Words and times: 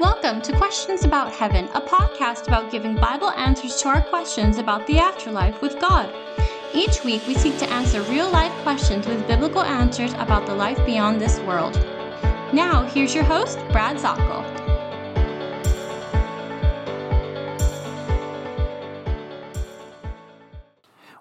Welcome 0.00 0.42
to 0.42 0.56
Questions 0.56 1.04
About 1.04 1.32
Heaven, 1.32 1.66
a 1.72 1.80
podcast 1.80 2.48
about 2.48 2.72
giving 2.72 2.96
Bible 2.96 3.30
answers 3.30 3.80
to 3.80 3.88
our 3.90 4.02
questions 4.02 4.58
about 4.58 4.84
the 4.88 4.98
afterlife 4.98 5.62
with 5.62 5.78
God. 5.80 6.12
Each 6.74 7.04
week, 7.04 7.24
we 7.28 7.34
seek 7.36 7.56
to 7.58 7.70
answer 7.70 8.02
real 8.02 8.28
life 8.28 8.50
questions 8.64 9.06
with 9.06 9.24
biblical 9.28 9.62
answers 9.62 10.12
about 10.14 10.46
the 10.46 10.54
life 10.54 10.84
beyond 10.84 11.20
this 11.20 11.38
world. 11.40 11.74
Now, 12.52 12.82
here's 12.92 13.14
your 13.14 13.22
host, 13.22 13.56
Brad 13.70 13.96
Zockel. 13.96 14.42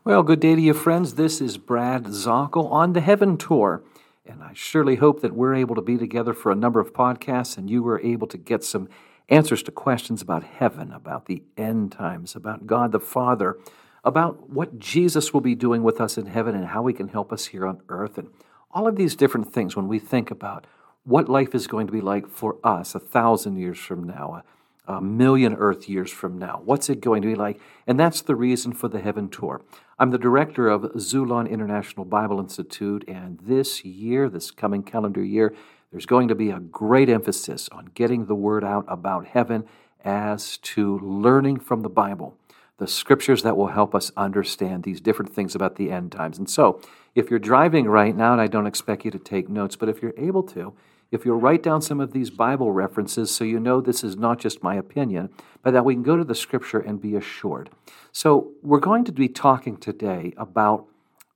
Well, 0.03 0.23
good 0.23 0.39
day 0.39 0.55
to 0.55 0.61
you, 0.61 0.73
friends. 0.73 1.13
This 1.13 1.41
is 1.41 1.59
Brad 1.59 2.05
Zockel 2.05 2.71
on 2.71 2.93
the 2.93 3.01
Heaven 3.01 3.37
Tour. 3.37 3.83
And 4.25 4.41
I 4.41 4.51
surely 4.53 4.95
hope 4.95 5.21
that 5.21 5.35
we're 5.35 5.53
able 5.53 5.75
to 5.75 5.81
be 5.81 5.97
together 5.97 6.33
for 6.33 6.51
a 6.51 6.55
number 6.55 6.79
of 6.79 6.93
podcasts 6.93 7.57
and 7.57 7.69
you 7.69 7.83
were 7.83 7.99
able 8.01 8.27
to 8.27 8.37
get 8.37 8.63
some 8.63 8.87
answers 9.29 9.63
to 9.63 9.71
questions 9.71 10.21
about 10.21 10.43
heaven, 10.43 10.91
about 10.91 11.25
the 11.25 11.43
end 11.57 11.91
times, 11.91 12.35
about 12.35 12.67
God 12.67 12.91
the 12.91 12.99
Father, 12.99 13.57
about 14.03 14.49
what 14.49 14.79
Jesus 14.79 15.33
will 15.33 15.41
be 15.41 15.55
doing 15.55 15.83
with 15.83 15.99
us 16.01 16.17
in 16.17 16.25
heaven 16.25 16.55
and 16.55 16.67
how 16.67 16.85
he 16.85 16.93
can 16.93 17.07
help 17.07 17.31
us 17.31 17.47
here 17.47 17.65
on 17.65 17.81
earth, 17.89 18.17
and 18.17 18.29
all 18.71 18.87
of 18.87 18.95
these 18.95 19.15
different 19.15 19.53
things 19.53 19.75
when 19.75 19.87
we 19.87 19.99
think 19.99 20.31
about 20.31 20.67
what 21.03 21.29
life 21.29 21.53
is 21.53 21.67
going 21.67 21.87
to 21.87 21.93
be 21.93 22.01
like 22.01 22.27
for 22.27 22.57
us 22.63 22.95
a 22.95 22.99
thousand 22.99 23.57
years 23.57 23.77
from 23.77 24.03
now, 24.03 24.41
a, 24.87 25.01
million 25.01 25.53
earth 25.55 25.87
years 25.87 26.11
from 26.11 26.37
now. 26.37 26.61
What's 26.63 26.89
it 26.89 27.01
going 27.01 27.21
to 27.21 27.27
be 27.27 27.35
like? 27.35 27.59
And 27.87 27.99
that's 27.99 28.21
the 28.21 28.35
reason 28.35 28.73
for 28.73 28.87
the 28.87 28.99
Heaven 28.99 29.29
Tour. 29.29 29.61
I'm 29.99 30.11
the 30.11 30.17
director 30.17 30.67
of 30.67 30.81
Xulon 30.93 31.49
International 31.49 32.05
Bible 32.05 32.39
Institute, 32.39 33.05
and 33.07 33.39
this 33.39 33.85
year, 33.85 34.29
this 34.29 34.51
coming 34.51 34.83
calendar 34.83 35.23
year, 35.23 35.53
there's 35.91 36.05
going 36.05 36.27
to 36.27 36.35
be 36.35 36.49
a 36.49 36.59
great 36.59 37.09
emphasis 37.09 37.69
on 37.69 37.91
getting 37.93 38.25
the 38.25 38.35
word 38.35 38.63
out 38.63 38.85
about 38.87 39.27
heaven 39.27 39.65
as 40.03 40.57
to 40.57 40.99
learning 40.99 41.59
from 41.59 41.81
the 41.81 41.89
Bible, 41.89 42.35
the 42.77 42.87
scriptures 42.87 43.43
that 43.43 43.55
will 43.55 43.67
help 43.67 43.93
us 43.93 44.11
understand 44.17 44.83
these 44.83 44.99
different 44.99 45.33
things 45.33 45.55
about 45.55 45.75
the 45.75 45.91
end 45.91 46.11
times. 46.11 46.37
And 46.37 46.49
so, 46.49 46.81
if 47.15 47.29
you're 47.29 47.39
driving 47.39 47.85
right 47.85 48.15
now, 48.15 48.31
and 48.31 48.41
I 48.41 48.47
don't 48.47 48.65
expect 48.65 49.05
you 49.05 49.11
to 49.11 49.19
take 49.19 49.47
notes, 49.47 49.75
but 49.75 49.87
if 49.87 50.01
you're 50.01 50.15
able 50.17 50.43
to, 50.43 50.73
if 51.13 51.25
you'll 51.25 51.39
write 51.39 51.61
down 51.61 51.79
some 51.79 51.99
of 51.99 52.11
these 52.11 52.31
Bible 52.31 52.71
references 52.71 53.29
so 53.29 53.43
you 53.43 53.59
know 53.59 53.79
this 53.79 54.03
is 54.03 54.17
not 54.17 54.39
just 54.39 54.63
my 54.63 54.73
opinion, 54.73 55.29
but 55.61 55.71
that 55.71 55.85
we 55.85 55.93
can 55.93 56.01
go 56.01 56.17
to 56.17 56.23
the 56.23 56.33
scripture 56.33 56.79
and 56.79 56.99
be 56.99 57.15
assured. 57.15 57.69
So, 58.11 58.53
we're 58.63 58.79
going 58.79 59.03
to 59.05 59.11
be 59.11 59.29
talking 59.29 59.77
today 59.77 60.33
about 60.37 60.87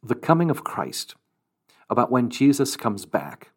the 0.01 0.15
coming 0.15 0.49
of 0.49 0.63
Christ, 0.63 1.13
about 1.91 2.09
when 2.09 2.31
Jesus 2.31 2.75
comes 2.75 3.05
back. 3.05 3.51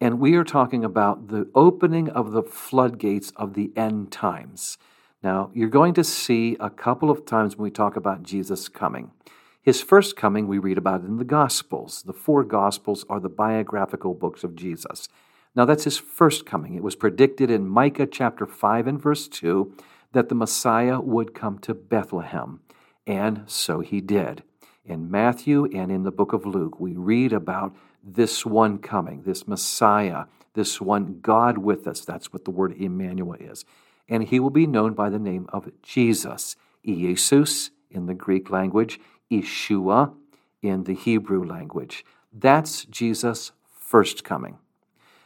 And 0.00 0.18
we 0.18 0.36
are 0.36 0.44
talking 0.44 0.84
about 0.84 1.28
the 1.28 1.50
opening 1.54 2.08
of 2.08 2.32
the 2.32 2.42
floodgates 2.42 3.30
of 3.36 3.52
the 3.52 3.72
end 3.76 4.10
times. 4.10 4.78
Now, 5.22 5.50
you're 5.52 5.68
going 5.68 5.92
to 5.94 6.04
see 6.04 6.56
a 6.60 6.70
couple 6.70 7.10
of 7.10 7.26
times 7.26 7.56
when 7.56 7.64
we 7.64 7.70
talk 7.70 7.94
about 7.94 8.22
Jesus 8.22 8.70
coming. 8.70 9.10
His 9.60 9.82
first 9.82 10.16
coming, 10.16 10.48
we 10.48 10.58
read 10.58 10.78
about 10.78 11.02
in 11.02 11.18
the 11.18 11.24
Gospels. 11.24 12.02
The 12.04 12.14
four 12.14 12.42
Gospels 12.42 13.04
are 13.10 13.20
the 13.20 13.28
biographical 13.28 14.14
books 14.14 14.42
of 14.42 14.56
Jesus. 14.56 15.08
Now, 15.54 15.64
that's 15.66 15.84
his 15.84 15.98
first 15.98 16.46
coming. 16.46 16.74
It 16.74 16.82
was 16.82 16.96
predicted 16.96 17.50
in 17.50 17.68
Micah 17.68 18.06
chapter 18.06 18.46
5 18.46 18.86
and 18.86 19.00
verse 19.00 19.28
2 19.28 19.74
that 20.12 20.28
the 20.28 20.34
Messiah 20.34 21.00
would 21.00 21.34
come 21.34 21.58
to 21.60 21.74
Bethlehem. 21.74 22.60
And 23.06 23.42
so 23.46 23.80
he 23.80 24.00
did. 24.00 24.42
In 24.84 25.10
Matthew 25.10 25.66
and 25.66 25.92
in 25.92 26.02
the 26.02 26.10
book 26.10 26.32
of 26.32 26.46
Luke, 26.46 26.80
we 26.80 26.94
read 26.96 27.32
about 27.32 27.74
this 28.02 28.44
one 28.44 28.78
coming, 28.78 29.22
this 29.22 29.46
Messiah, 29.46 30.24
this 30.54 30.80
one 30.80 31.20
God 31.20 31.58
with 31.58 31.86
us. 31.86 32.04
That's 32.04 32.32
what 32.32 32.44
the 32.44 32.50
word 32.50 32.74
Emmanuel 32.78 33.36
is. 33.38 33.64
And 34.08 34.24
he 34.24 34.40
will 34.40 34.50
be 34.50 34.66
known 34.66 34.94
by 34.94 35.08
the 35.10 35.18
name 35.18 35.46
of 35.52 35.70
Jesus, 35.82 36.56
Jesus 36.84 37.70
in 37.90 38.06
the 38.06 38.14
Greek 38.14 38.50
language, 38.50 38.98
Yeshua 39.30 40.14
in 40.62 40.84
the 40.84 40.94
Hebrew 40.94 41.44
language. 41.44 42.04
That's 42.32 42.84
Jesus' 42.86 43.52
first 43.70 44.24
coming. 44.24 44.58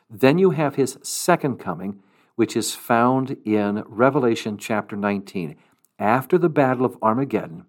Then 0.08 0.38
you 0.38 0.50
have 0.50 0.76
his 0.76 0.98
second 1.02 1.58
coming, 1.58 2.00
which 2.36 2.56
is 2.56 2.74
found 2.74 3.36
in 3.44 3.82
Revelation 3.86 4.56
chapter 4.56 4.94
19. 4.96 5.56
After 5.98 6.38
the 6.38 6.48
battle 6.48 6.84
of 6.84 6.96
Armageddon, 7.02 7.64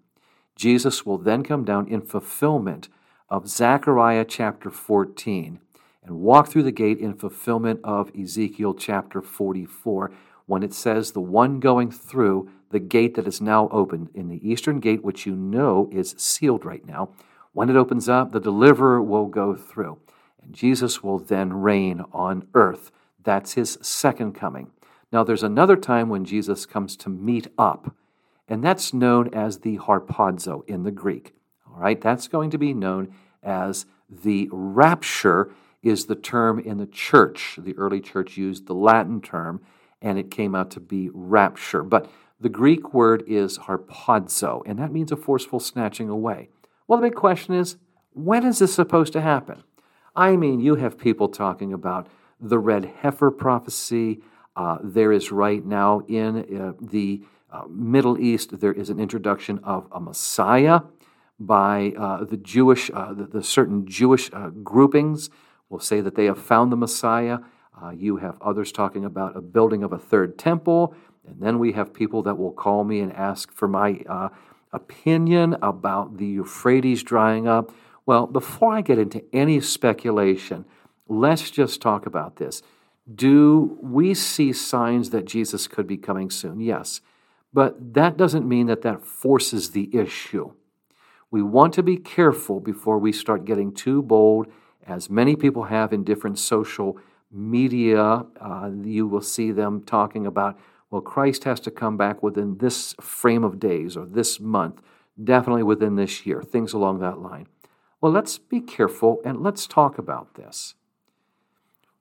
Jesus 0.54 1.04
will 1.04 1.18
then 1.18 1.42
come 1.42 1.64
down 1.64 1.88
in 1.88 2.00
fulfillment 2.00 2.88
of 3.28 3.48
Zechariah 3.48 4.24
chapter 4.24 4.70
14 4.70 5.60
and 6.02 6.20
walk 6.20 6.48
through 6.48 6.62
the 6.62 6.72
gate 6.72 6.98
in 6.98 7.14
fulfillment 7.14 7.80
of 7.82 8.10
Ezekiel 8.18 8.74
chapter 8.74 9.20
44 9.20 10.12
when 10.46 10.62
it 10.62 10.74
says, 10.74 11.12
The 11.12 11.20
one 11.20 11.60
going 11.60 11.90
through 11.90 12.50
the 12.70 12.80
gate 12.80 13.14
that 13.14 13.26
is 13.26 13.40
now 13.40 13.68
opened 13.70 14.10
in 14.14 14.28
the 14.28 14.48
eastern 14.48 14.80
gate, 14.80 15.04
which 15.04 15.26
you 15.26 15.34
know 15.34 15.88
is 15.92 16.14
sealed 16.18 16.64
right 16.64 16.86
now. 16.86 17.10
When 17.52 17.70
it 17.70 17.76
opens 17.76 18.08
up, 18.08 18.32
the 18.32 18.40
deliverer 18.40 19.02
will 19.02 19.26
go 19.26 19.54
through. 19.54 19.98
Jesus 20.50 21.02
will 21.02 21.18
then 21.18 21.52
reign 21.52 22.04
on 22.12 22.46
earth. 22.54 22.90
That's 23.22 23.54
his 23.54 23.78
second 23.82 24.32
coming. 24.32 24.70
Now, 25.12 25.24
there's 25.24 25.42
another 25.42 25.76
time 25.76 26.08
when 26.08 26.24
Jesus 26.24 26.66
comes 26.66 26.96
to 26.98 27.08
meet 27.08 27.48
up, 27.56 27.94
and 28.46 28.62
that's 28.62 28.92
known 28.92 29.32
as 29.32 29.58
the 29.58 29.78
harpazo 29.78 30.68
in 30.68 30.82
the 30.82 30.90
Greek. 30.90 31.34
All 31.66 31.80
right, 31.80 32.00
that's 32.00 32.28
going 32.28 32.50
to 32.50 32.58
be 32.58 32.74
known 32.74 33.14
as 33.42 33.86
the 34.10 34.48
rapture, 34.50 35.50
is 35.82 36.06
the 36.06 36.14
term 36.14 36.58
in 36.58 36.78
the 36.78 36.86
church. 36.86 37.58
The 37.58 37.76
early 37.76 38.00
church 38.00 38.36
used 38.36 38.66
the 38.66 38.74
Latin 38.74 39.20
term, 39.20 39.60
and 40.02 40.18
it 40.18 40.30
came 40.30 40.54
out 40.54 40.70
to 40.72 40.80
be 40.80 41.10
rapture. 41.12 41.82
But 41.82 42.10
the 42.40 42.48
Greek 42.48 42.92
word 42.94 43.24
is 43.26 43.58
harpazo, 43.58 44.62
and 44.66 44.78
that 44.78 44.92
means 44.92 45.12
a 45.12 45.16
forceful 45.16 45.60
snatching 45.60 46.08
away. 46.08 46.48
Well, 46.86 47.00
the 47.00 47.08
big 47.08 47.16
question 47.16 47.54
is 47.54 47.76
when 48.12 48.44
is 48.44 48.58
this 48.58 48.74
supposed 48.74 49.12
to 49.12 49.20
happen? 49.20 49.62
I 50.14 50.36
mean, 50.36 50.60
you 50.60 50.76
have 50.76 50.98
people 50.98 51.28
talking 51.28 51.72
about 51.72 52.08
the 52.40 52.58
red 52.58 52.92
heifer 53.00 53.30
prophecy. 53.30 54.20
Uh, 54.56 54.78
there 54.82 55.12
is 55.12 55.30
right 55.30 55.64
now 55.64 56.00
in 56.08 56.60
uh, 56.60 56.72
the 56.80 57.22
uh, 57.50 57.62
Middle 57.68 58.20
East, 58.20 58.60
there 58.60 58.72
is 58.72 58.90
an 58.90 59.00
introduction 59.00 59.58
of 59.64 59.88
a 59.90 60.00
Messiah 60.00 60.80
by 61.40 61.94
uh, 61.96 62.24
the 62.24 62.36
Jewish, 62.36 62.90
uh, 62.92 63.14
the, 63.14 63.24
the, 63.24 63.42
certain 63.42 63.86
Jewish 63.86 64.28
uh, 64.32 64.48
groupings 64.48 65.30
will 65.70 65.80
say 65.80 66.00
that 66.00 66.14
they 66.14 66.26
have 66.26 66.38
found 66.38 66.70
the 66.70 66.76
Messiah. 66.76 67.38
you 67.94 68.16
have 68.16 68.36
others 68.42 68.72
talking 68.72 69.04
about 69.04 69.36
a 69.36 69.40
building 69.40 69.82
of 69.82 69.92
a 69.92 69.98
third 69.98 70.36
temple. 70.38 70.94
And 71.26 71.40
then 71.40 71.58
we 71.58 71.72
have 71.72 71.94
people 71.94 72.22
that 72.24 72.36
will 72.36 72.52
call 72.52 72.84
me 72.84 73.00
and 73.00 73.12
ask 73.12 73.52
for 73.52 73.68
my 73.68 74.30
opinion 74.72 75.56
about 75.62 76.18
the 76.18 76.26
Euphrates 76.26 77.02
drying 77.02 77.46
up. 77.48 77.70
Well, 78.08 78.26
before 78.26 78.72
I 78.72 78.80
get 78.80 78.98
into 78.98 79.22
any 79.34 79.60
speculation, 79.60 80.64
let's 81.08 81.50
just 81.50 81.82
talk 81.82 82.06
about 82.06 82.36
this. 82.36 82.62
Do 83.14 83.76
we 83.82 84.14
see 84.14 84.54
signs 84.54 85.10
that 85.10 85.26
Jesus 85.26 85.68
could 85.68 85.86
be 85.86 85.98
coming 85.98 86.30
soon? 86.30 86.58
Yes. 86.58 87.02
But 87.52 87.92
that 87.92 88.16
doesn't 88.16 88.48
mean 88.48 88.66
that 88.68 88.80
that 88.80 89.04
forces 89.04 89.72
the 89.72 89.94
issue. 89.94 90.52
We 91.30 91.42
want 91.42 91.74
to 91.74 91.82
be 91.82 91.98
careful 91.98 92.60
before 92.60 92.98
we 92.98 93.12
start 93.12 93.44
getting 93.44 93.74
too 93.74 94.00
bold, 94.00 94.46
as 94.86 95.10
many 95.10 95.36
people 95.36 95.64
have 95.64 95.92
in 95.92 96.02
different 96.02 96.38
social 96.38 96.96
media. 97.30 98.24
Uh, 98.40 98.70
you 98.84 99.06
will 99.06 99.20
see 99.20 99.52
them 99.52 99.82
talking 99.84 100.24
about, 100.24 100.58
well, 100.90 101.02
Christ 101.02 101.44
has 101.44 101.60
to 101.60 101.70
come 101.70 101.98
back 101.98 102.22
within 102.22 102.56
this 102.56 102.94
frame 103.02 103.44
of 103.44 103.60
days 103.60 103.98
or 103.98 104.06
this 104.06 104.40
month, 104.40 104.80
definitely 105.22 105.62
within 105.62 105.96
this 105.96 106.24
year, 106.24 106.40
things 106.40 106.72
along 106.72 107.00
that 107.00 107.18
line. 107.18 107.48
Well, 108.00 108.12
let's 108.12 108.38
be 108.38 108.60
careful 108.60 109.20
and 109.24 109.42
let's 109.42 109.66
talk 109.66 109.98
about 109.98 110.34
this. 110.34 110.74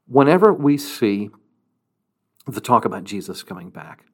Whenever 0.07 0.53
we 0.53 0.77
see 0.77 1.29
the 2.45 2.61
talk 2.61 2.85
about 2.85 3.03
Jesus 3.03 3.43
coming 3.43 3.69
back, 3.69 4.05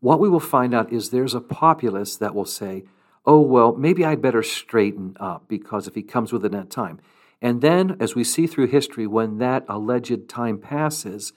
what 0.00 0.20
we 0.20 0.28
will 0.28 0.40
find 0.40 0.74
out 0.74 0.92
is 0.92 1.10
there's 1.10 1.34
a 1.34 1.40
populace 1.40 2.16
that 2.16 2.34
will 2.34 2.44
say, 2.44 2.84
oh, 3.24 3.40
well, 3.40 3.74
maybe 3.74 4.04
I'd 4.04 4.20
better 4.20 4.42
straighten 4.42 5.16
up 5.18 5.48
because 5.48 5.86
if 5.86 5.94
he 5.94 6.02
comes 6.02 6.32
within 6.32 6.52
that 6.52 6.70
time. 6.70 7.00
And 7.40 7.60
then, 7.60 7.96
as 7.98 8.14
we 8.14 8.22
see 8.22 8.46
through 8.46 8.68
history, 8.68 9.06
when 9.06 9.38
that 9.38 9.64
alleged 9.68 10.28
time 10.28 10.58
passes, 10.58 11.32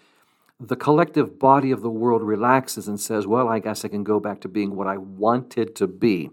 the 0.59 0.75
collective 0.75 1.39
body 1.39 1.71
of 1.71 1.81
the 1.81 1.89
world 1.89 2.21
relaxes 2.21 2.87
and 2.87 2.99
says, 2.99 3.27
well, 3.27 3.47
I 3.47 3.59
guess 3.59 3.83
I 3.83 3.87
can 3.87 4.03
go 4.03 4.19
back 4.19 4.41
to 4.41 4.47
being 4.47 4.75
what 4.75 4.87
I 4.87 4.97
wanted 4.97 5.75
to 5.77 5.87
be. 5.87 6.29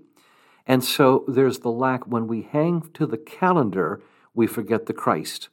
And 0.67 0.85
so 0.85 1.25
there's 1.27 1.61
the 1.61 1.71
lack. 1.71 2.07
When 2.07 2.27
we 2.27 2.43
hang 2.43 2.83
to 2.95 3.07
the 3.07 3.19
calendar, 3.19 4.01
we 4.35 4.47
forget 4.47 4.87
the 4.87 4.93
Christ. 4.93 5.49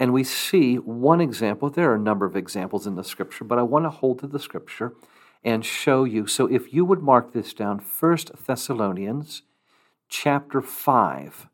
And 0.00 0.12
we 0.12 0.24
see 0.24 0.76
one 0.76 1.20
example. 1.20 1.70
There 1.70 1.90
are 1.90 1.96
a 1.96 2.00
number 2.00 2.26
of 2.26 2.36
examples 2.36 2.86
in 2.86 2.96
the 2.96 3.04
scripture, 3.04 3.44
but 3.44 3.58
I 3.58 3.62
want 3.62 3.84
to 3.84 3.90
hold 3.90 4.18
to 4.20 4.26
the 4.26 4.40
scripture 4.40 4.94
and 5.44 5.64
show 5.64 6.04
you. 6.04 6.26
So 6.26 6.46
if 6.46 6.72
you 6.72 6.84
would 6.84 7.02
mark 7.02 7.32
this 7.32 7.52
down, 7.54 7.78
First 7.78 8.32
Thessalonians 8.46 9.42
chapter 10.08 10.60
5. 10.60 11.48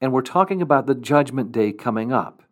And 0.00 0.12
we're 0.12 0.22
talking 0.22 0.62
about 0.62 0.86
the 0.86 0.94
judgment 0.94 1.52
day 1.52 1.72
coming 1.72 2.12
up. 2.12 2.42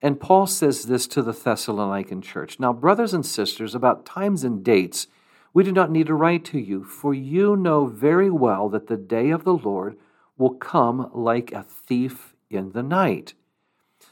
And 0.00 0.20
Paul 0.20 0.46
says 0.46 0.84
this 0.84 1.06
to 1.08 1.22
the 1.22 1.32
Thessalonican 1.32 2.22
church 2.22 2.60
Now, 2.60 2.72
brothers 2.72 3.14
and 3.14 3.24
sisters, 3.24 3.74
about 3.74 4.06
times 4.06 4.44
and 4.44 4.64
dates, 4.64 5.08
we 5.58 5.64
do 5.64 5.72
not 5.72 5.90
need 5.90 6.06
to 6.06 6.14
write 6.14 6.44
to 6.44 6.56
you, 6.60 6.84
for 6.84 7.12
you 7.12 7.56
know 7.56 7.84
very 7.84 8.30
well 8.30 8.68
that 8.68 8.86
the 8.86 8.96
day 8.96 9.30
of 9.30 9.42
the 9.42 9.54
Lord 9.54 9.96
will 10.36 10.54
come 10.54 11.10
like 11.12 11.50
a 11.50 11.64
thief 11.64 12.36
in 12.48 12.70
the 12.70 12.82
night. 12.84 13.34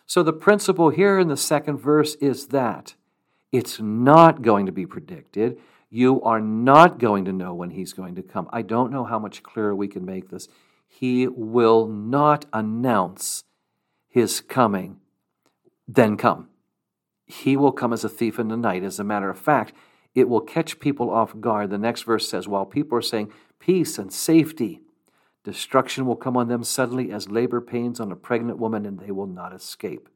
So, 0.07 0.25
the 0.25 0.33
principle 0.33 0.91
here 0.91 1.21
in 1.21 1.29
the 1.29 1.37
second 1.37 1.77
verse 1.77 2.17
is 2.17 2.49
that 2.49 2.97
it's 3.53 3.79
not 3.79 4.43
going 4.43 4.67
to 4.67 4.73
be 4.73 4.87
predicted. 4.87 5.57
You 5.89 6.21
are 6.23 6.41
not 6.41 6.99
going 6.99 7.25
to 7.27 7.33
know 7.33 7.55
when 7.55 7.71
he's 7.71 7.93
going 7.93 8.17
to 8.17 8.25
come. 8.25 8.49
I 8.53 8.63
don't 8.63 8.91
know 8.91 9.05
how 9.05 9.21
much 9.21 9.45
clearer 9.45 9.73
we 9.73 9.87
can 9.87 10.05
make 10.05 10.31
this. 10.31 10.49
He 10.89 11.29
will 11.29 11.87
not 11.87 12.47
announce 12.53 13.45
his 14.09 14.41
coming, 14.41 14.99
then 15.87 16.17
come. 16.17 16.49
He 17.25 17.57
will 17.57 17.71
come 17.71 17.93
as 17.93 18.03
a 18.03 18.09
thief 18.09 18.41
in 18.41 18.49
the 18.49 18.57
night. 18.57 18.83
As 18.83 18.99
a 18.99 19.05
matter 19.05 19.31
of 19.31 19.39
fact, 19.39 19.73
it 20.17 20.31
will 20.31 20.41
catch 20.41 20.81
people 20.81 21.11
off 21.11 21.39
guard. 21.39 21.69
The 21.69 21.79
next 21.79 22.03
verse 22.03 22.29
says, 22.29 22.49
While 22.49 22.65
people 22.65 22.97
are 22.99 23.03
saying 23.03 23.31
peace 23.61 23.99
and 23.99 24.11
safety, 24.11 24.81
destruction 25.45 26.07
will 26.07 26.17
come 26.17 26.39
on 26.39 26.49
them 26.49 26.65
suddenly 26.65 27.13
as 27.13 27.29
labor 27.29 27.61
pains 27.61 28.01
on 28.01 28.11
a 28.11 28.17
pregnant 28.17 28.59
woman, 28.59 28.87
and 28.87 28.99
they 28.99 29.11
will 29.11 29.27
not 29.27 29.53
escape. 29.53 30.09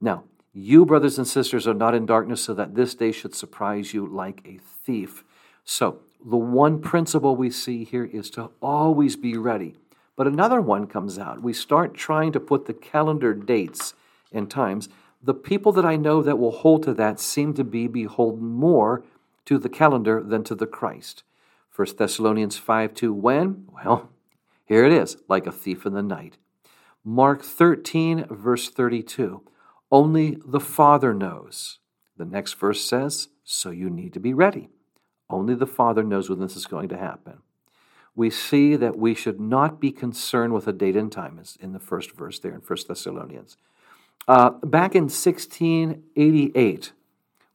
Now, 0.00 0.24
you, 0.52 0.84
brothers 0.84 1.18
and 1.18 1.26
sisters, 1.26 1.68
are 1.68 1.74
not 1.74 1.94
in 1.94 2.04
darkness 2.04 2.42
so 2.42 2.52
that 2.54 2.74
this 2.74 2.96
day 2.96 3.12
should 3.12 3.34
surprise 3.34 3.94
you 3.94 4.06
like 4.06 4.42
a 4.44 4.58
thief. 4.58 5.22
So, 5.64 6.00
the 6.24 6.36
one 6.36 6.80
principle 6.80 7.36
we 7.36 7.50
see 7.50 7.84
here 7.84 8.04
is 8.04 8.30
to 8.30 8.50
always 8.60 9.14
be 9.14 9.36
ready. 9.36 9.76
But 10.16 10.26
another 10.26 10.60
one 10.60 10.88
comes 10.88 11.16
out. 11.16 11.42
We 11.42 11.52
start 11.52 11.94
trying 11.94 12.32
to 12.32 12.40
put 12.40 12.66
the 12.66 12.74
calendar 12.74 13.34
dates 13.34 13.94
and 14.32 14.50
times. 14.50 14.88
The 15.22 15.34
people 15.34 15.70
that 15.72 15.86
I 15.86 15.94
know 15.94 16.22
that 16.22 16.40
will 16.40 16.50
hold 16.50 16.82
to 16.84 16.94
that 16.94 17.20
seem 17.20 17.54
to 17.54 17.62
be 17.62 17.86
beholden 17.86 18.48
more 18.48 19.04
to 19.48 19.58
the 19.58 19.70
calendar 19.70 20.22
than 20.22 20.44
to 20.44 20.54
the 20.54 20.66
Christ. 20.66 21.22
1 21.74 21.96
Thessalonians 21.96 22.58
5 22.58 22.92
2, 22.92 23.14
when? 23.14 23.66
Well, 23.72 24.10
here 24.66 24.84
it 24.84 24.92
is, 24.92 25.16
like 25.26 25.46
a 25.46 25.52
thief 25.52 25.86
in 25.86 25.94
the 25.94 26.02
night. 26.02 26.36
Mark 27.02 27.42
13, 27.42 28.26
verse 28.28 28.68
32. 28.68 29.40
Only 29.90 30.36
the 30.44 30.60
Father 30.60 31.14
knows. 31.14 31.78
The 32.18 32.26
next 32.26 32.58
verse 32.58 32.84
says, 32.84 33.28
So 33.42 33.70
you 33.70 33.88
need 33.88 34.12
to 34.12 34.20
be 34.20 34.34
ready. 34.34 34.68
Only 35.30 35.54
the 35.54 35.66
Father 35.66 36.04
knows 36.04 36.28
when 36.28 36.40
this 36.40 36.54
is 36.54 36.66
going 36.66 36.90
to 36.90 36.98
happen. 36.98 37.38
We 38.14 38.28
see 38.28 38.76
that 38.76 38.98
we 38.98 39.14
should 39.14 39.40
not 39.40 39.80
be 39.80 39.92
concerned 39.92 40.52
with 40.52 40.66
a 40.66 40.74
date 40.74 40.96
and 40.96 41.10
time, 41.10 41.38
as 41.40 41.56
in 41.58 41.72
the 41.72 41.80
first 41.80 42.12
verse 42.12 42.38
there 42.38 42.52
in 42.52 42.60
1 42.60 42.78
Thessalonians. 42.86 43.56
Uh, 44.26 44.50
back 44.50 44.94
in 44.94 45.04
1688, 45.04 46.92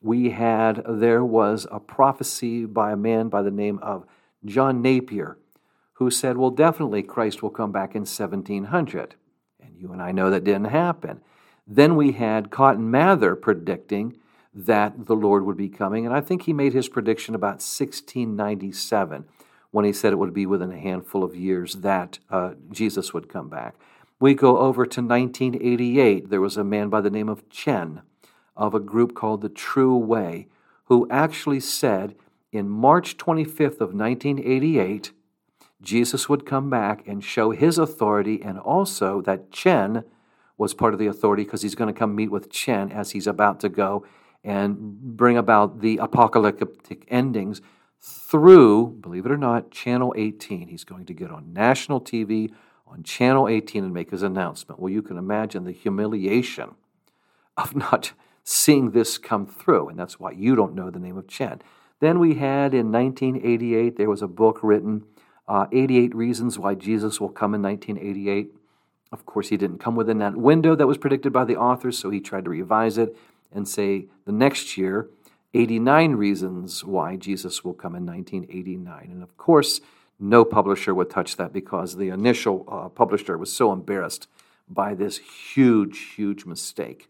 we 0.03 0.31
had, 0.31 0.83
there 0.87 1.23
was 1.23 1.65
a 1.71 1.79
prophecy 1.79 2.65
by 2.65 2.91
a 2.91 2.97
man 2.97 3.29
by 3.29 3.41
the 3.41 3.49
name 3.49 3.79
of 3.81 4.05
John 4.43 4.81
Napier, 4.81 5.37
who 5.93 6.11
said, 6.11 6.37
Well, 6.37 6.49
definitely 6.49 7.03
Christ 7.03 7.41
will 7.41 7.49
come 7.49 7.71
back 7.71 7.95
in 7.95 8.01
1700. 8.01 9.15
And 9.61 9.77
you 9.77 9.93
and 9.93 10.01
I 10.01 10.11
know 10.11 10.29
that 10.29 10.43
didn't 10.43 10.65
happen. 10.65 11.21
Then 11.65 11.95
we 11.95 12.11
had 12.11 12.51
Cotton 12.51 12.91
Mather 12.91 13.33
predicting 13.35 14.17
that 14.53 15.05
the 15.05 15.15
Lord 15.15 15.45
would 15.45 15.55
be 15.55 15.69
coming, 15.69 16.05
and 16.05 16.13
I 16.13 16.19
think 16.19 16.43
he 16.43 16.53
made 16.53 16.73
his 16.73 16.89
prediction 16.89 17.33
about 17.33 17.63
1697 17.63 19.25
when 19.71 19.85
he 19.85 19.93
said 19.93 20.11
it 20.11 20.17
would 20.17 20.33
be 20.33 20.45
within 20.45 20.71
a 20.71 20.77
handful 20.77 21.23
of 21.23 21.35
years 21.35 21.75
that 21.75 22.19
uh, 22.29 22.51
Jesus 22.69 23.13
would 23.13 23.29
come 23.29 23.49
back. 23.49 23.75
We 24.19 24.35
go 24.35 24.57
over 24.57 24.85
to 24.85 25.01
1988. 25.01 26.29
There 26.29 26.41
was 26.41 26.57
a 26.57 26.63
man 26.63 26.89
by 26.89 27.01
the 27.01 27.09
name 27.09 27.29
of 27.29 27.49
Chen 27.49 28.01
of 28.55 28.73
a 28.73 28.79
group 28.79 29.15
called 29.15 29.41
the 29.41 29.49
True 29.49 29.97
Way 29.97 30.47
who 30.85 31.07
actually 31.09 31.59
said 31.59 32.15
in 32.51 32.69
March 32.69 33.17
25th 33.17 33.81
of 33.81 33.93
1988 33.93 35.11
Jesus 35.81 36.29
would 36.29 36.45
come 36.45 36.69
back 36.69 37.05
and 37.07 37.23
show 37.23 37.51
his 37.51 37.77
authority 37.77 38.41
and 38.41 38.57
also 38.57 39.21
that 39.21 39.51
Chen 39.51 40.03
was 40.57 40.73
part 40.73 40.93
of 40.93 40.99
the 40.99 41.07
authority 41.07 41.43
because 41.43 41.61
he's 41.61 41.75
going 41.75 41.93
to 41.93 41.97
come 41.97 42.15
meet 42.15 42.31
with 42.31 42.49
Chen 42.49 42.91
as 42.91 43.11
he's 43.11 43.27
about 43.27 43.59
to 43.59 43.69
go 43.69 44.05
and 44.43 45.17
bring 45.17 45.37
about 45.37 45.81
the 45.81 45.97
apocalyptic 45.97 47.05
endings 47.09 47.61
through, 47.99 48.87
believe 49.01 49.25
it 49.25 49.31
or 49.31 49.37
not, 49.37 49.71
Channel 49.71 50.13
18. 50.17 50.67
He's 50.67 50.83
going 50.83 51.05
to 51.05 51.13
get 51.13 51.31
on 51.31 51.53
national 51.53 52.01
TV 52.01 52.51
on 52.85 53.03
Channel 53.03 53.47
18 53.47 53.85
and 53.85 53.93
make 53.93 54.11
his 54.11 54.23
announcement. 54.23 54.79
Well, 54.79 54.91
you 54.91 55.01
can 55.01 55.17
imagine 55.17 55.63
the 55.63 55.71
humiliation 55.71 56.75
of 57.57 57.75
not 57.75 58.13
seeing 58.43 58.91
this 58.91 59.17
come 59.17 59.45
through, 59.45 59.89
and 59.89 59.97
that's 59.97 60.19
why 60.19 60.31
you 60.31 60.55
don't 60.55 60.75
know 60.75 60.89
the 60.89 60.99
name 60.99 61.17
of 61.17 61.27
Chen. 61.27 61.61
Then 61.99 62.19
we 62.19 62.35
had 62.35 62.73
in 62.73 62.91
1988, 62.91 63.97
there 63.97 64.09
was 64.09 64.21
a 64.21 64.27
book 64.27 64.59
written, 64.61 65.03
uh, 65.47 65.67
88 65.71 66.13
Reasons 66.13 66.59
Why 66.59 66.75
Jesus 66.75 67.21
Will 67.21 67.29
Come 67.29 67.53
in 67.53 67.61
1988. 67.61 68.53
Of 69.11 69.25
course, 69.25 69.49
he 69.49 69.57
didn't 69.57 69.77
come 69.77 69.95
within 69.95 70.17
that 70.17 70.35
window 70.35 70.75
that 70.75 70.87
was 70.87 70.97
predicted 70.97 71.31
by 71.31 71.45
the 71.45 71.55
authors, 71.55 71.97
so 71.97 72.09
he 72.09 72.19
tried 72.19 72.45
to 72.45 72.49
revise 72.49 72.97
it 72.97 73.15
and 73.51 73.67
say 73.67 74.07
the 74.25 74.31
next 74.31 74.77
year, 74.77 75.07
89 75.53 76.15
Reasons 76.15 76.83
Why 76.83 77.15
Jesus 77.15 77.63
Will 77.63 77.73
Come 77.73 77.95
in 77.95 78.05
1989. 78.05 79.09
And 79.11 79.23
of 79.23 79.37
course, 79.37 79.81
no 80.19 80.43
publisher 80.43 80.93
would 80.93 81.09
touch 81.09 81.37
that 81.37 81.53
because 81.53 81.95
the 81.95 82.09
initial 82.09 82.65
uh, 82.67 82.89
publisher 82.89 83.37
was 83.37 83.53
so 83.53 83.71
embarrassed 83.71 84.27
by 84.67 84.95
this 84.95 85.17
huge, 85.17 86.13
huge 86.15 86.45
mistake. 86.45 87.09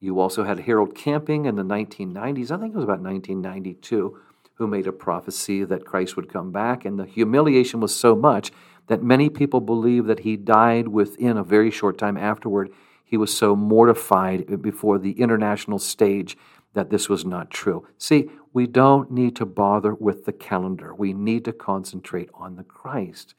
You 0.00 0.20
also 0.20 0.44
had 0.44 0.60
Harold 0.60 0.94
Camping 0.94 1.46
in 1.46 1.56
the 1.56 1.62
1990s, 1.62 2.50
I 2.50 2.58
think 2.58 2.74
it 2.74 2.76
was 2.76 2.84
about 2.84 3.00
1992, 3.00 4.18
who 4.54 4.66
made 4.66 4.86
a 4.86 4.92
prophecy 4.92 5.64
that 5.64 5.86
Christ 5.86 6.16
would 6.16 6.32
come 6.32 6.52
back. 6.52 6.84
And 6.84 6.98
the 6.98 7.06
humiliation 7.06 7.80
was 7.80 7.94
so 7.94 8.14
much 8.14 8.52
that 8.88 9.02
many 9.02 9.28
people 9.28 9.60
believe 9.60 10.06
that 10.06 10.20
he 10.20 10.36
died 10.36 10.88
within 10.88 11.36
a 11.36 11.44
very 11.44 11.70
short 11.70 11.98
time 11.98 12.16
afterward. 12.16 12.70
He 13.04 13.16
was 13.16 13.36
so 13.36 13.56
mortified 13.56 14.62
before 14.62 14.98
the 14.98 15.12
international 15.12 15.78
stage 15.78 16.36
that 16.74 16.90
this 16.90 17.08
was 17.08 17.24
not 17.24 17.50
true. 17.50 17.86
See, 17.98 18.30
we 18.52 18.66
don't 18.66 19.10
need 19.10 19.34
to 19.36 19.46
bother 19.46 19.94
with 19.94 20.24
the 20.24 20.32
calendar. 20.32 20.94
We 20.94 21.12
need 21.12 21.44
to 21.46 21.52
concentrate 21.52 22.28
on 22.34 22.56
the 22.56 22.64
Christ. 22.64 23.34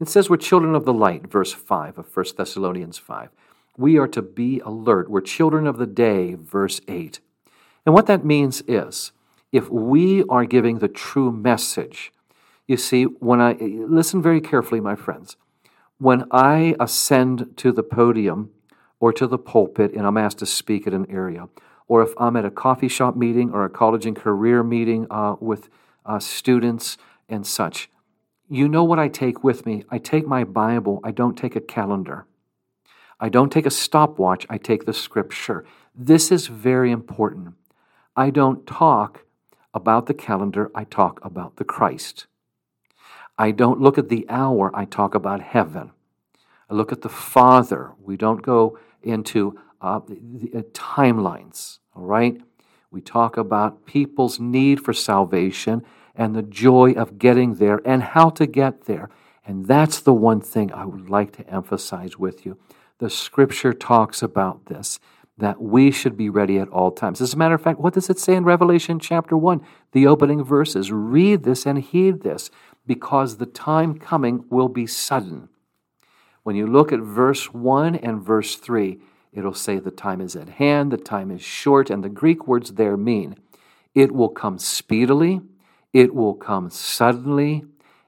It 0.00 0.08
says 0.08 0.28
we're 0.28 0.38
children 0.38 0.74
of 0.74 0.84
the 0.84 0.92
light, 0.92 1.26
verse 1.26 1.52
5 1.52 1.98
of 1.98 2.16
1 2.16 2.26
Thessalonians 2.36 2.98
5. 2.98 3.30
We 3.80 3.96
are 3.96 4.08
to 4.08 4.20
be 4.20 4.60
alert. 4.60 5.10
We're 5.10 5.22
children 5.22 5.66
of 5.66 5.78
the 5.78 5.86
day, 5.86 6.34
verse 6.34 6.82
8. 6.86 7.18
And 7.86 7.94
what 7.94 8.06
that 8.08 8.26
means 8.26 8.62
is 8.68 9.12
if 9.52 9.70
we 9.70 10.22
are 10.24 10.44
giving 10.44 10.80
the 10.80 10.88
true 10.88 11.32
message, 11.32 12.12
you 12.66 12.76
see, 12.76 13.04
when 13.04 13.40
I 13.40 13.54
listen 13.54 14.20
very 14.20 14.42
carefully, 14.42 14.82
my 14.82 14.96
friends, 14.96 15.38
when 15.96 16.26
I 16.30 16.76
ascend 16.78 17.56
to 17.56 17.72
the 17.72 17.82
podium 17.82 18.50
or 19.00 19.14
to 19.14 19.26
the 19.26 19.38
pulpit 19.38 19.94
and 19.94 20.06
I'm 20.06 20.18
asked 20.18 20.40
to 20.40 20.46
speak 20.46 20.86
at 20.86 20.92
an 20.92 21.10
area, 21.10 21.48
or 21.88 22.02
if 22.02 22.12
I'm 22.18 22.36
at 22.36 22.44
a 22.44 22.50
coffee 22.50 22.86
shop 22.86 23.16
meeting 23.16 23.50
or 23.50 23.64
a 23.64 23.70
college 23.70 24.04
and 24.04 24.14
career 24.14 24.62
meeting 24.62 25.06
uh, 25.10 25.36
with 25.40 25.70
uh, 26.04 26.18
students 26.18 26.98
and 27.30 27.46
such, 27.46 27.88
you 28.46 28.68
know 28.68 28.84
what 28.84 28.98
I 28.98 29.08
take 29.08 29.42
with 29.42 29.64
me? 29.64 29.84
I 29.88 29.96
take 29.96 30.26
my 30.26 30.44
Bible, 30.44 31.00
I 31.02 31.12
don't 31.12 31.38
take 31.38 31.56
a 31.56 31.62
calendar. 31.62 32.26
I 33.20 33.28
don't 33.28 33.52
take 33.52 33.66
a 33.66 33.70
stopwatch, 33.70 34.46
I 34.48 34.56
take 34.56 34.86
the 34.86 34.94
scripture. 34.94 35.64
This 35.94 36.32
is 36.32 36.46
very 36.46 36.90
important. 36.90 37.54
I 38.16 38.30
don't 38.30 38.66
talk 38.66 39.24
about 39.74 40.06
the 40.06 40.14
calendar, 40.14 40.70
I 40.74 40.84
talk 40.84 41.20
about 41.22 41.56
the 41.56 41.64
Christ. 41.64 42.26
I 43.38 43.50
don't 43.50 43.80
look 43.80 43.98
at 43.98 44.08
the 44.08 44.26
hour, 44.28 44.70
I 44.74 44.86
talk 44.86 45.14
about 45.14 45.42
heaven. 45.42 45.92
I 46.70 46.74
look 46.74 46.92
at 46.92 47.02
the 47.02 47.08
Father. 47.08 47.92
We 48.00 48.16
don't 48.16 48.42
go 48.42 48.78
into 49.02 49.58
uh, 49.80 50.00
the, 50.06 50.50
uh, 50.54 50.62
timelines, 50.72 51.78
all 51.94 52.04
right? 52.04 52.40
We 52.90 53.00
talk 53.00 53.36
about 53.36 53.86
people's 53.86 54.40
need 54.40 54.80
for 54.80 54.92
salvation 54.92 55.84
and 56.14 56.34
the 56.34 56.42
joy 56.42 56.92
of 56.92 57.18
getting 57.18 57.54
there 57.54 57.80
and 57.84 58.02
how 58.02 58.30
to 58.30 58.46
get 58.46 58.84
there. 58.84 59.10
And 59.46 59.66
that's 59.66 60.00
the 60.00 60.12
one 60.12 60.40
thing 60.40 60.72
I 60.72 60.84
would 60.84 61.08
like 61.08 61.32
to 61.36 61.48
emphasize 61.48 62.18
with 62.18 62.44
you. 62.44 62.58
The 63.00 63.10
scripture 63.10 63.72
talks 63.72 64.22
about 64.22 64.66
this, 64.66 65.00
that 65.38 65.60
we 65.60 65.90
should 65.90 66.18
be 66.18 66.28
ready 66.28 66.58
at 66.58 66.68
all 66.68 66.90
times. 66.90 67.22
As 67.22 67.32
a 67.32 67.36
matter 67.38 67.54
of 67.54 67.62
fact, 67.62 67.80
what 67.80 67.94
does 67.94 68.10
it 68.10 68.18
say 68.18 68.34
in 68.34 68.44
Revelation 68.44 68.98
chapter 68.98 69.38
1? 69.38 69.62
The 69.92 70.06
opening 70.06 70.44
verses. 70.44 70.92
Read 70.92 71.42
this 71.42 71.64
and 71.64 71.78
heed 71.78 72.22
this 72.22 72.50
because 72.86 73.38
the 73.38 73.46
time 73.46 73.98
coming 73.98 74.44
will 74.50 74.68
be 74.68 74.86
sudden. 74.86 75.48
When 76.42 76.56
you 76.56 76.66
look 76.66 76.92
at 76.92 77.00
verse 77.00 77.54
1 77.54 77.96
and 77.96 78.22
verse 78.22 78.56
3, 78.56 78.98
it'll 79.32 79.54
say 79.54 79.78
the 79.78 79.90
time 79.90 80.20
is 80.20 80.36
at 80.36 80.50
hand, 80.50 80.92
the 80.92 80.98
time 80.98 81.30
is 81.30 81.40
short, 81.40 81.88
and 81.88 82.04
the 82.04 82.10
Greek 82.10 82.46
words 82.46 82.74
there 82.74 82.98
mean 82.98 83.36
it 83.94 84.12
will 84.12 84.28
come 84.28 84.58
speedily, 84.58 85.40
it 85.94 86.14
will 86.14 86.34
come 86.34 86.68
suddenly, 86.68 87.64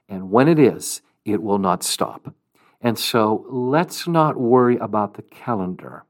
and 0.07 0.29
when 0.29 0.47
it 0.47 0.59
is, 0.59 1.01
it 1.25 1.41
will 1.41 1.57
not 1.57 1.83
stop. 1.83 2.35
And 2.83 2.99
so 2.99 3.45
let's 3.49 4.07
not 4.07 4.37
worry 4.37 4.75
about 4.75 5.13
the 5.13 5.21
calendar. 5.21 6.03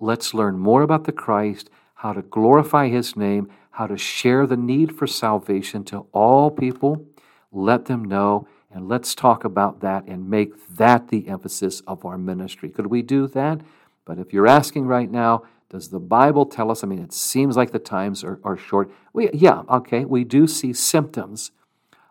Let's 0.00 0.34
learn 0.34 0.58
more 0.58 0.82
about 0.82 1.04
the 1.04 1.12
Christ, 1.12 1.70
how 1.94 2.12
to 2.12 2.22
glorify 2.22 2.88
his 2.88 3.14
name, 3.14 3.48
how 3.70 3.86
to 3.86 3.96
share 3.96 4.44
the 4.46 4.56
need 4.56 4.96
for 4.96 5.06
salvation 5.06 5.84
to 5.84 6.06
all 6.12 6.50
people. 6.50 7.06
Let 7.52 7.84
them 7.84 8.04
know, 8.04 8.48
and 8.72 8.88
let's 8.88 9.14
talk 9.14 9.44
about 9.44 9.80
that 9.80 10.06
and 10.06 10.28
make 10.28 10.52
that 10.76 11.08
the 11.08 11.28
emphasis 11.28 11.80
of 11.86 12.04
our 12.04 12.18
ministry. 12.18 12.70
Could 12.70 12.86
we 12.88 13.02
do 13.02 13.28
that? 13.28 13.60
But 14.04 14.18
if 14.18 14.32
you're 14.32 14.48
asking 14.48 14.86
right 14.86 15.10
now, 15.10 15.44
does 15.68 15.90
the 15.90 16.00
Bible 16.00 16.46
tell 16.46 16.72
us? 16.72 16.82
I 16.82 16.88
mean, 16.88 16.98
it 16.98 17.12
seems 17.12 17.56
like 17.56 17.70
the 17.70 17.78
times 17.78 18.24
are, 18.24 18.40
are 18.42 18.56
short. 18.56 18.90
We, 19.12 19.30
yeah, 19.32 19.62
okay, 19.68 20.04
we 20.04 20.24
do 20.24 20.48
see 20.48 20.72
symptoms 20.72 21.52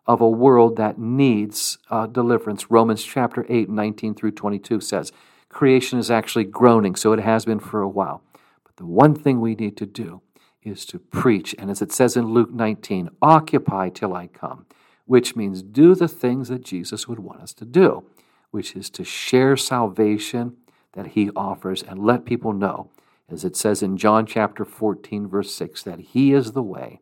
of 0.10 0.22
a 0.22 0.28
world 0.28 0.75
that 0.75 0.98
needs 0.98 1.78
uh, 1.92 2.08
deliverance. 2.08 2.72
Romans 2.72 3.04
chapter 3.04 3.46
8, 3.48 3.70
19 3.70 4.16
through 4.16 4.32
22 4.32 4.82
says, 4.82 5.12
Creation 5.50 6.00
is 6.00 6.10
actually 6.10 6.46
groaning, 6.46 6.96
so 6.96 7.13
it 7.13 7.20
has 7.20 7.46
been 7.46 7.60
for 7.60 7.82
a 7.82 7.88
while. 7.88 8.24
But 8.63 8.75
the 8.78 8.88
one 8.88 9.13
thing 9.13 9.39
we 9.39 9.54
need 9.54 9.78
to 9.78 9.86
do 9.86 10.24
is 10.63 10.84
to 10.88 10.98
preach. 10.98 11.54
And 11.60 11.70
as 11.70 11.84
it 11.84 11.92
says 11.92 12.18
in 12.18 12.34
Luke 12.34 12.51
19, 12.51 13.12
occupy 13.22 13.89
till 13.89 14.16
I 14.16 14.25
come, 14.25 14.66
which 15.06 15.36
means 15.36 15.62
do 15.62 15.94
the 15.94 16.08
things 16.08 16.48
that 16.48 16.66
Jesus 16.66 17.08
would 17.08 17.20
want 17.20 17.42
us 17.42 17.54
to 17.54 17.66
do, 17.66 18.04
which 18.50 18.75
is 18.75 18.89
to 18.89 19.04
share 19.04 19.56
salvation 19.56 20.58
that 20.94 21.10
he 21.10 21.30
offers 21.36 21.84
and 21.84 22.04
let 22.04 22.25
people 22.25 22.54
know, 22.54 22.89
as 23.30 23.46
it 23.46 23.56
says 23.56 23.84
in 23.84 23.96
John 23.96 24.25
chapter 24.25 24.66
14, 24.66 25.28
verse 25.28 25.54
6, 25.54 25.84
that 25.84 26.00
he 26.00 26.34
is 26.34 26.54
the 26.54 26.63
way. 26.63 27.00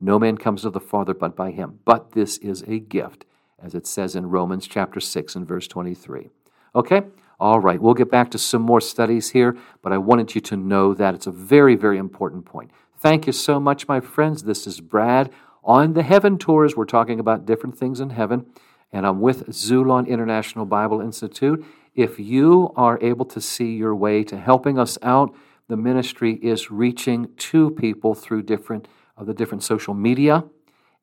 No 0.00 0.18
man 0.18 0.38
comes 0.38 0.62
to 0.62 0.70
the 0.70 0.80
Father 0.80 1.14
but 1.14 1.34
by 1.34 1.50
him. 1.50 1.80
But 1.84 2.12
this 2.12 2.38
is 2.38 2.62
a 2.62 2.78
gift, 2.78 3.24
as 3.62 3.74
it 3.74 3.86
says 3.86 4.14
in 4.14 4.30
Romans 4.30 4.66
chapter 4.66 5.00
6 5.00 5.34
and 5.34 5.46
verse 5.46 5.66
23. 5.66 6.30
Okay? 6.74 7.02
All 7.40 7.60
right, 7.60 7.80
we'll 7.80 7.94
get 7.94 8.10
back 8.10 8.30
to 8.32 8.38
some 8.38 8.62
more 8.62 8.80
studies 8.80 9.30
here, 9.30 9.56
but 9.80 9.92
I 9.92 9.98
wanted 9.98 10.34
you 10.34 10.40
to 10.40 10.56
know 10.56 10.92
that 10.94 11.14
it's 11.14 11.26
a 11.26 11.32
very, 11.32 11.76
very 11.76 11.98
important 11.98 12.44
point. 12.44 12.72
Thank 12.98 13.28
you 13.28 13.32
so 13.32 13.60
much, 13.60 13.86
my 13.86 14.00
friends. 14.00 14.42
This 14.42 14.66
is 14.66 14.80
Brad 14.80 15.30
on 15.62 15.92
the 15.94 16.02
Heaven 16.02 16.36
Tours. 16.38 16.76
We're 16.76 16.84
talking 16.84 17.20
about 17.20 17.46
different 17.46 17.78
things 17.78 18.00
in 18.00 18.10
heaven, 18.10 18.46
and 18.92 19.06
I'm 19.06 19.20
with 19.20 19.46
Xulon 19.48 20.08
International 20.08 20.64
Bible 20.64 21.00
Institute. 21.00 21.64
If 21.94 22.18
you 22.18 22.72
are 22.74 22.98
able 23.00 23.24
to 23.26 23.40
see 23.40 23.76
your 23.76 23.94
way 23.94 24.24
to 24.24 24.36
helping 24.36 24.78
us 24.78 24.98
out, 25.02 25.32
the 25.68 25.76
ministry 25.76 26.34
is 26.42 26.72
reaching 26.72 27.28
to 27.36 27.70
people 27.70 28.14
through 28.14 28.42
different 28.42 28.88
of 29.18 29.26
the 29.26 29.34
different 29.34 29.62
social 29.62 29.94
media 29.94 30.44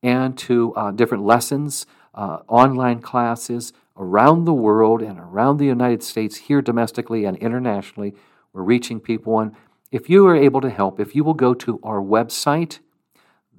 and 0.01 0.38
to 0.38 0.74
uh, 0.75 0.91
different 0.91 1.24
lessons, 1.24 1.86
uh, 2.13 2.39
online 2.48 3.01
classes 3.01 3.74
around 3.98 4.45
the 4.45 4.53
world 4.53 5.01
and 5.01 5.19
around 5.19 5.57
the 5.57 5.65
United 5.65 6.03
States, 6.03 6.38
here 6.38 6.62
domestically 6.62 7.25
and 7.25 7.38
internationally. 7.38 8.13
We're 8.53 8.63
reaching 8.63 9.00
people 9.00 9.39
And 9.39 9.55
if 9.91 10.10
you 10.10 10.27
are 10.27 10.36
able 10.36 10.62
to 10.62 10.69
help, 10.69 11.00
if 11.00 11.15
you 11.15 11.24
will 11.24 11.34
go 11.34 11.53
to 11.53 11.79
our 11.84 12.01
website, 12.01 12.79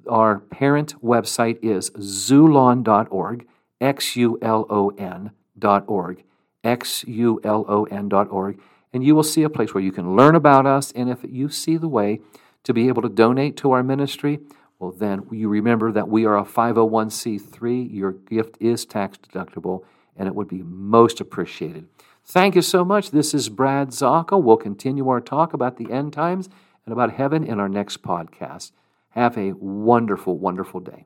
our 0.07 0.39
parent 0.39 0.99
website 1.01 1.59
is 1.61 1.89
xulon.org, 1.91 3.47
X 3.81 4.15
U 4.15 4.37
L 4.41 4.65
O 4.69 4.89
N.org, 4.89 6.23
X 6.63 7.03
U 7.07 7.41
L 7.43 7.65
O 7.67 7.83
N.org, 7.85 8.59
and 8.93 9.03
you 9.03 9.15
will 9.15 9.23
see 9.23 9.43
a 9.43 9.49
place 9.49 9.73
where 9.73 9.83
you 9.83 9.91
can 9.91 10.15
learn 10.15 10.35
about 10.35 10.65
us. 10.65 10.91
And 10.93 11.09
if 11.09 11.19
you 11.27 11.49
see 11.49 11.77
the 11.77 11.87
way 11.87 12.19
to 12.63 12.73
be 12.73 12.87
able 12.87 13.01
to 13.01 13.09
donate 13.09 13.57
to 13.57 13.71
our 13.71 13.83
ministry, 13.83 14.39
well, 14.79 14.91
then 14.91 15.25
you 15.31 15.49
remember 15.49 15.91
that 15.91 16.07
we 16.07 16.25
are 16.25 16.37
a 16.37 16.43
501c3. 16.43 17.93
Your 17.93 18.11
gift 18.11 18.57
is 18.59 18.85
tax 18.85 19.17
deductible, 19.17 19.83
and 20.15 20.27
it 20.27 20.35
would 20.35 20.47
be 20.47 20.61
most 20.61 21.19
appreciated. 21.19 21.87
Thank 22.23 22.55
you 22.55 22.61
so 22.61 22.85
much. 22.85 23.11
This 23.11 23.33
is 23.33 23.49
Brad 23.49 23.89
Zockel. 23.89 24.43
We'll 24.43 24.57
continue 24.57 25.07
our 25.09 25.21
talk 25.21 25.53
about 25.53 25.77
the 25.77 25.91
end 25.91 26.13
times 26.13 26.49
and 26.85 26.93
about 26.93 27.13
heaven 27.13 27.43
in 27.43 27.59
our 27.59 27.69
next 27.69 28.03
podcast. 28.03 28.71
Have 29.11 29.37
a 29.37 29.53
wonderful, 29.53 30.37
wonderful 30.37 30.79
day. 30.79 31.05